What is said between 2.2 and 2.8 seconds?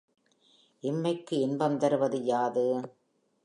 யாது?